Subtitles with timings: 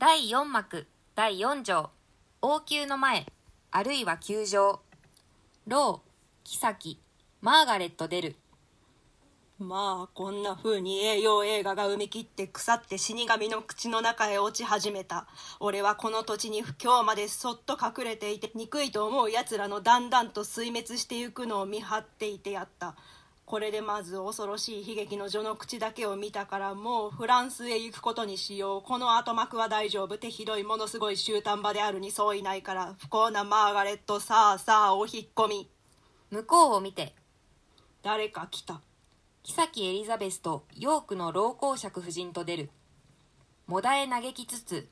[0.00, 1.90] 第4幕第4条。
[2.40, 3.26] 王宮の前
[3.70, 4.80] あるいは宮上
[5.66, 6.98] ロー妃
[7.42, 8.36] マーガレット出る。
[9.58, 15.26] まあこんな風に栄養映画が埋め切って腐って死神の口の中へ落ち始めた。
[15.60, 22.96] 俺はこの土地に不況までそっと隠れていて憎いと思う奴らのだんだんと衰滅してゆくのを見張っていてやった。
[23.50, 28.82] これでまず恐ろしい悲劇の序の口だけを見たからもうフランスへ行くことにしよう。
[28.82, 30.18] この後幕は大丈夫。
[30.18, 34.20] 手ひどいものすごい終端場であるにそういないから不幸なマーガレット。
[34.20, 35.68] さあさあお引っ込み。
[36.30, 37.12] 向こうを見て
[38.04, 38.82] 誰か来た。
[39.42, 42.70] 妃エリザベスとヨークの老公爵夫人と出る。
[43.66, 44.88] もだえ嘆きつつ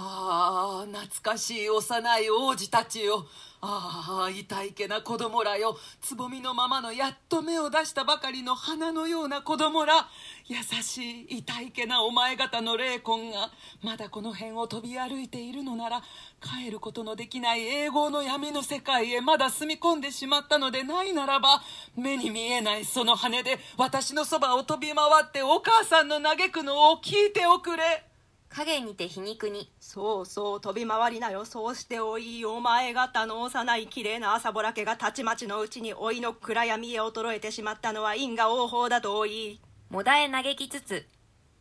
[0.00, 3.26] ああ懐かしい幼い王子たちよ。
[3.60, 5.76] ああ痛いけな子供らよ。
[6.00, 10.06] つぼみのままのやっと芽を出したばかりの花のような子供ら。
[10.46, 13.50] 優しい痛いけなお前方の霊魂が
[13.82, 16.00] まだこの辺を飛び歩いているのなら
[16.40, 21.60] 帰ることのできない永劫の闇の世界へまだ住み込んでしまったのでないならば
[21.96, 28.04] 目に見えないその羽で私のそばを飛び回ってお母さんの嘆くのを聞いておくれ。
[28.50, 29.70] 影にて皮肉に。
[29.78, 31.44] そうそう飛び回りなよ。
[31.44, 39.60] そうしておいお前方の幼い綺麗な朝ぼら家がたちまちのうちに老いの暗闇へ衰えてしまったのは因果応報だとおい。
[39.90, 41.06] もだえ嘆きつつ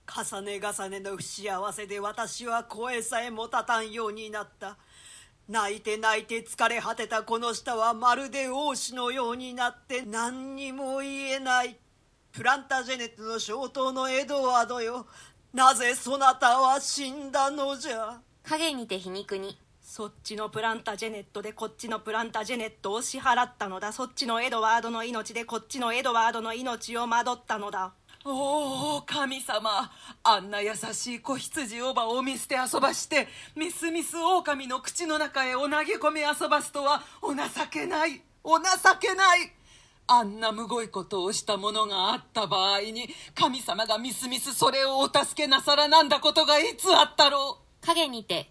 [0.07, 4.77] 重ね重ねの不幸せで私は声さえも立たんようになった。
[5.49, 11.77] 泣いて泣いて疲れ果てたこの舌はまるで王子のようになって何にも言えない。
[12.31, 15.07] プランタジェネットの消灯のエドワードよ
[15.57, 18.19] なぜそなたは死んだのじゃ？
[18.43, 19.57] 影にて皮肉に。
[19.81, 23.91] そっちのプランタジェネットでこっちのプランタジェネットを支払ったのだ。
[23.91, 27.93] そっちのエドワードの命でこっちのエドワードの命を惑ったのだ。
[28.23, 29.91] おお神様。
[30.21, 38.21] あんな優しい子羊おばを見捨て遊ばしてミスミス狼の口の中へお投げ込み遊ばすとはお情けない。
[38.43, 38.65] お情
[39.01, 39.51] けない
[40.07, 47.85] あんなむごいことをしたものがあった場合に神様がみすみすそれをお助けなさらなんだことがいつあったろう？
[47.85, 48.49] 影にて。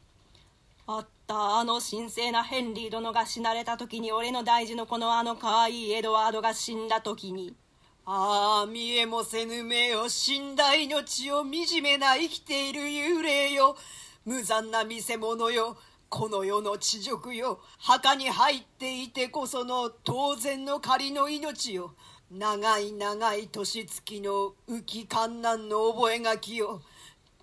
[0.87, 7.57] あったあの神聖なヘンリー殿が死なれた時に俺の大事のこのあの可愛いエドワードが死んだ時に。
[8.05, 13.77] ああ見えもせぬ目よ死んだ命を惨めな生きている幽霊よ。
[14.25, 15.77] 無残な見せ物よ
[16.09, 21.95] この世の地辱よ墓に入っていてこその当然の仮の命よ。
[22.31, 26.83] 長い長い年月の浮き観難の覚書よ。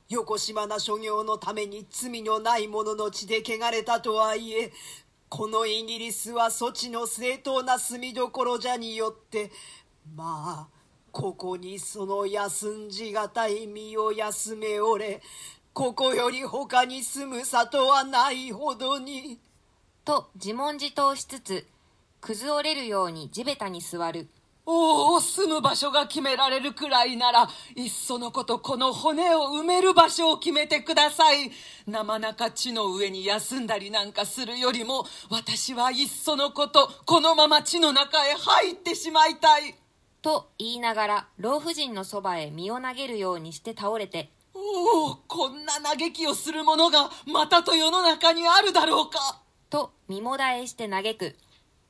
[0.10, 4.72] 横島な所業のために罪のない者の血で汚れたとはいえ
[5.30, 9.52] このイギリスは措置の正当な住みどころじゃによって
[10.16, 15.22] まあここにその休んじがたい身を休めおれ
[15.74, 19.40] ここより他に住む里はないほどに。
[20.06, 21.66] と自問自答しつつ
[22.22, 24.28] 崩れるように地べたに座る。
[24.68, 31.52] おお住む場所が決められるくらいならいっそのことこの骨を埋める場所を決めてください。
[31.88, 39.76] 生中地の上に休んだりなんかするよりも私はいっそのことこのまま地の中へ入ってしまいたい。
[40.22, 49.42] と言いながら老婦人のそばへ身を投げるようにして倒れておおこんな嘆きをする者がまたと世の中にあるだろうか。
[49.70, 51.36] と身もだえして嘆く。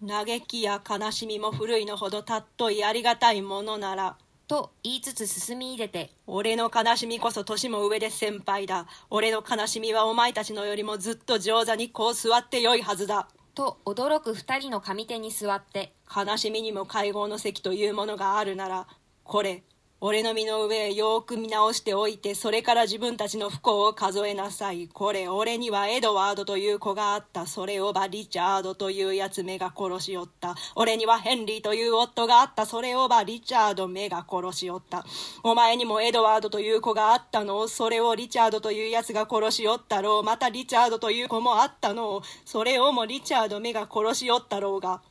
[0.06, 4.18] 嘆きや悲しみも古いのほどたっといありがたいものなら。
[4.48, 6.12] と言いつつ進み入れて。
[6.26, 8.88] 俺の悲しみこそ年も上で先輩だ。
[9.10, 13.28] 俺の悲しみはお前たちのよりもずっと上座にこう座ってよいはずだ。
[13.56, 15.94] と驚く二人の上手に座って。
[16.16, 18.88] 悲しみにも会合の席というものがあるなら
[19.24, 19.64] これ
[20.06, 24.90] 俺の身の上へよく見直しておいてそれから自分たちの不幸を数えなさい。
[24.90, 27.46] これ俺にはエドワードという子があった。
[27.46, 30.56] それをばリチャードというやつ目が殺しおった。
[30.76, 32.66] 俺にはヘンリーという夫があった。
[32.66, 35.06] それをばリチャード目が殺しおった。
[35.42, 37.70] お前にもエドワードという子があったの？
[37.70, 40.24] それをリチャードというやつが殺しおったろう？
[40.24, 42.22] またリチャードという子もあったの？
[42.44, 45.02] それをもリチャード目が殺しおったろうが。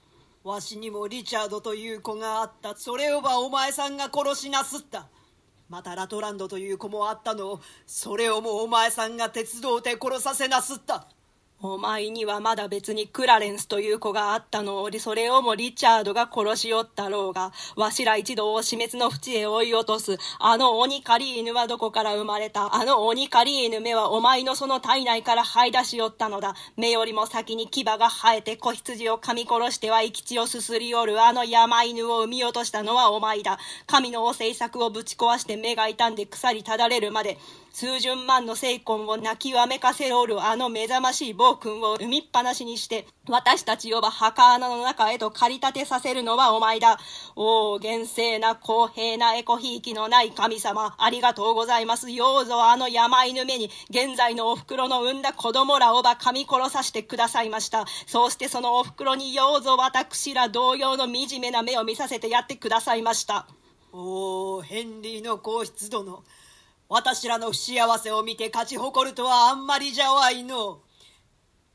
[0.44, 2.74] わしにもリチャードという子があった。
[2.74, 5.06] それをばお前さんが殺しなすった。
[5.68, 11.06] またラトランドという子もあったのそれをもお前さんが鉄道で殺させなすった。
[11.64, 20.18] お前にはまだ別にクラレンスという子があったのをそれをもリチャードが殺しおったろうがわしら一同を死滅の淵へ追い落とす。
[20.40, 22.74] あの鬼狩り犬はどこから生まれた？
[22.74, 26.56] あの鬼狩り犬目はお前のその体内から這い出しおったのだ。
[26.76, 31.22] 目よりも先に牙が生えて子羊を噛み殺しては生き血をすすりおる。
[31.22, 33.60] あの山犬を産み落としたのはお前だ。
[33.86, 37.38] 神のお政策をぶち壊して目が傷んで腐りただれるまで。
[37.72, 46.98] 数十万の精魂を泣きわめかせおるあの目覚ましい暴君を産みっぱなしにして、私たちをば墓穴の中へと駆り立てさせるのはお前だ。
[47.34, 52.10] おお、厳正な公平なエコひいきのない神様、ありがとうございます。
[52.10, 57.86] ようぞあの山犬目に、現在のお袋の産んだ子供らをば噛み殺させてくださいました。
[58.06, 63.46] そうしてそのお袋にようぞ私ら同様の惨めな目を見させてやってくださいました。
[63.92, 66.22] おお、ヘンリーの皇室殿。
[66.94, 70.82] 私らの不幸せを見て勝ち誇るとはあんまりじゃわいの。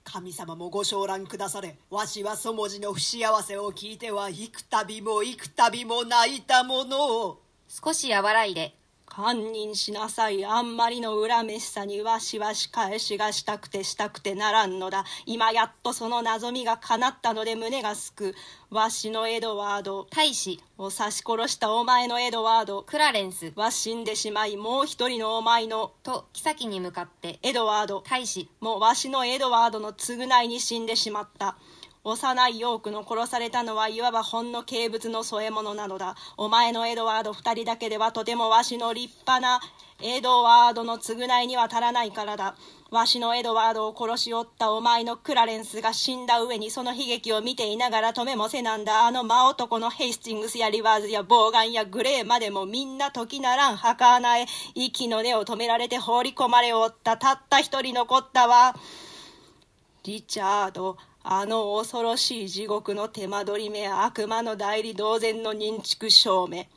[0.03, 8.75] 神様もご承覧くだされわしはそもじの不幸せを聞いては幾度も幾度も泣いたものを少し和らいで
[9.17, 10.45] 堪忍しなさい。
[10.45, 15.05] あんまりの恨めしさにわしは仕返しがしたくてしたくてならんのだ。
[15.25, 18.35] 今やっとその望みが叶ったので胸がすく。
[18.69, 20.05] わしのエドワード。
[20.11, 22.83] 大使を刺し殺したお前のエドワード。
[22.83, 23.53] クラレンス。
[23.55, 25.93] は死んでしまいもう一人のお前の。
[26.03, 27.39] と妃に向かって。
[27.41, 28.03] エドワード。
[28.07, 28.47] 大使。
[28.59, 31.57] もうわしのエドワードの償いに死んでしまった
[32.07, 36.15] 幼いヨークの殺されたのはいわばほんの軽物の添え物なのだ。
[36.37, 39.59] お前のエドワード二人だけではとてもわしの立派な
[40.01, 42.55] エドワードの償いには足らないからだ。
[42.91, 49.05] わしのエドワードを殺しおったお前のクラレンスが死んだ上にその悲劇を見ていながら止めもせなんだ。
[49.05, 54.45] あの真男のヘイスティングスやリバーズやボーガンやグレーまでもみんな時ならん墓穴へ
[54.75, 58.75] 息の根を止められて放り込まれおったたった一人残ったわ。
[60.05, 60.95] リチャード
[61.29, 66.67] あの恐ろしい地獄の手間取り目悪魔の代理同然の認築証明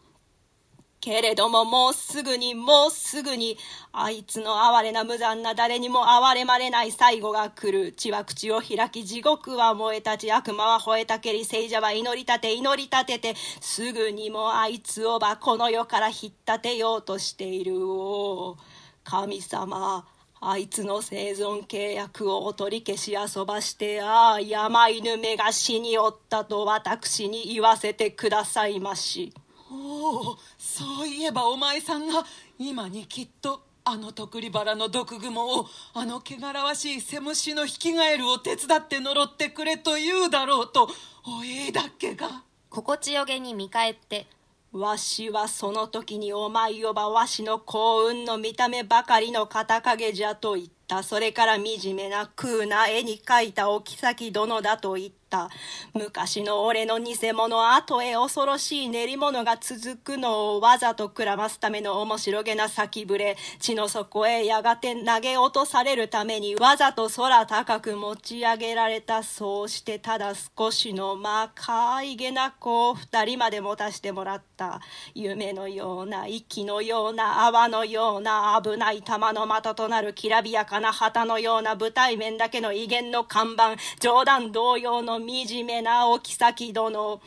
[1.00, 3.56] けれどももうすぐにもうすぐに
[3.92, 7.92] あいつの哀れな無残な誰にも哀れまれない最後が来る。
[7.92, 17.88] 血は口を開き地獄は燃え立ち悪魔は吠えたけり聖者は祈り立て祈り立ててすぐにもあいつをばこの世から引っ立てようとしている。
[17.88, 18.56] お
[19.04, 20.04] 神様。
[20.42, 29.34] あいつの生存契約をお取り消し遊ばしてああ山犬めが死におったと私に言わせてくださいまし。
[29.70, 32.24] おおそういえばお前さんが
[32.58, 40.88] 今にきっとあの徳利原の毒雲をあの汚らわしいセムシのヒキガエルを手伝って呪ってくれと言うだろうと
[41.26, 42.44] おいだっけが。
[42.70, 44.26] 心地よげに見返って
[44.72, 51.02] わしはその時にお前をばわしの幸運の見た目ばかりの片影じゃと言った。
[51.02, 55.19] それから惨めな空な絵に描いたお妃殿だと言った。
[55.30, 55.48] った。
[55.94, 74.80] 昔の俺の偽物後へ恐ろしい練り物が続くのをわざとくらますための面白げな先ぶれ地の底へやがて投げ落とされるためにわざと空高く持ち上げられたそうしてただ少しのまかいげな子を二人まで持たしてもらった
[75.14, 87.20] 夢のような息のような泡のような危ない玉の的となるきらびやかな旗のような舞台面だけの威厳の看板冗談同様の惨めなお妃殿。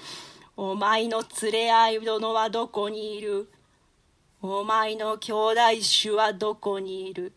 [0.55, 3.49] お前の連れ合い殿はどこにいる？
[4.41, 5.59] お前の兄弟
[6.01, 7.33] 種はどこにいる？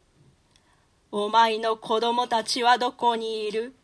[1.11, 3.75] お前の子供たちはどこにいる？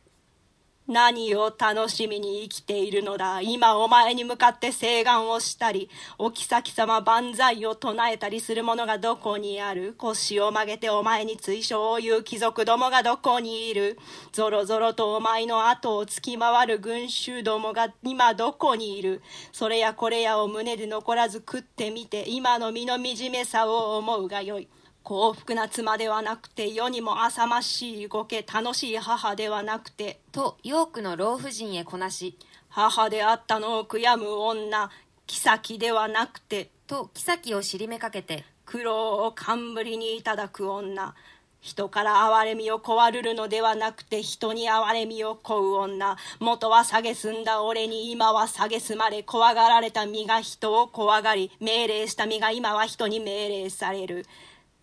[0.89, 3.41] 何を楽しみに生きているのだ？
[3.41, 5.89] 今お前に向かって請願をしたり
[6.19, 9.95] お妃様万歳を唱えたりする者がどこにある？
[9.97, 13.97] 腰を曲げてお前に追奨を言う貴族どもがどこにいる？
[14.33, 19.23] ぞろぞろとお前の後をつき回る群衆どもが今どこにいる？
[19.53, 24.69] それやこれやを胸で残らず食ってみて今の身の惨めさを思うがよい。
[25.03, 34.91] 幸福な妻ではなくて世にも浅ましいご家楽しい母ではなくてとヨークの老婦人へこなし母であったのを悔やむ女
[35.27, 41.15] 妃ではなくてと妃を尻目かけて苦労を冠にいただく女
[41.61, 54.27] 人から憐れみをこわるるのではなくて人に憐れみをこう女元は蔑んだ俺に今は蔑まれ怖がられた身が人を怖がり命令した身が今は人に命令される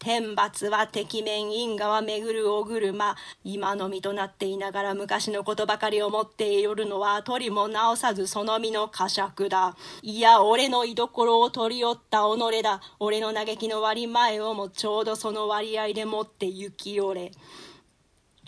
[0.01, 3.17] 天罰は敵面因果は巡るお車。
[3.43, 9.75] 今の身となっていながら昔のことばかり思っているのは取りも直さずその身の呵責だ。
[10.01, 12.79] いや俺の居所を取り寄った己だ。
[12.99, 17.31] 俺の嘆きの割前をもちょうどその割合でもって行き寄れ。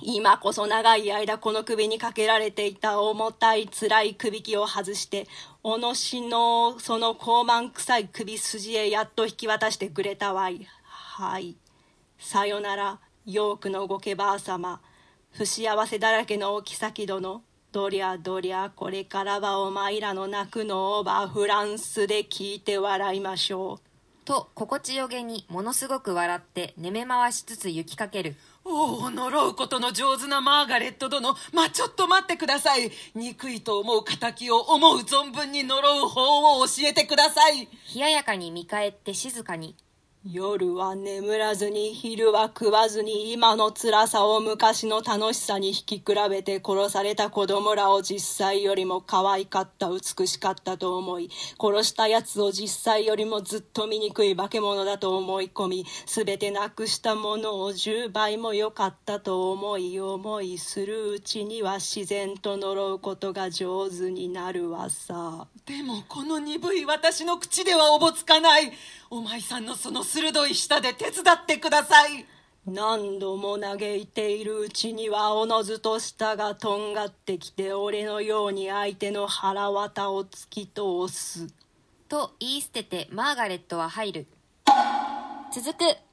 [0.01, 5.27] 今こそ長い間この首にかけられていた重たい辛い首輝を外して
[5.63, 10.65] おのしのその高慢臭い首筋へやっと引き渡してくれたわい。
[11.13, 11.57] はい。
[12.17, 14.79] さよなら、ヨークのごけばあ様。
[15.31, 17.43] 不幸せだらけのお妃殿。
[17.73, 23.91] どりゃどりゃ、これからはお前らの泣くのをばフランスで聞いて笑いましょう。
[24.23, 39.75] と心地よげにものすごく笑って寝め回しつつ行きかけるおお呪うことの上手なマーガレット殿まあちょっと待ってください憎いと思う敵を思う存分に呪う法を教えてください冷ややかに見返って静かに
[40.23, 65.47] 夜は眠らずに昼は食わずに今の辛さを昔の楽しさに引き比べて殺された子供らを実際よりも可愛かった美しかったと思い殺したやつを実際よりもずっと醜い化け物だと思い込み全てなくしたものを10倍も良かったと思い思いするうちには自然と呪うことが上手になるわさ。
[65.65, 68.71] でもこの鈍い私の口ではおぼつかない。
[69.13, 72.25] お前さんのその鋭い舌で手伝ってください。
[72.67, 81.47] 何度も嘆いているうちにはおのずと舌がとんがってきて俺のように相手の腹渡を突き通す。
[82.09, 84.27] と言い捨ててマーガレットは入る。
[85.53, 86.10] 続く